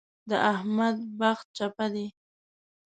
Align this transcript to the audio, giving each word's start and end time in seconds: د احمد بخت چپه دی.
د 0.29 0.31
احمد 0.51 0.95
بخت 1.19 1.47
چپه 1.57 1.85
دی. 1.93 2.07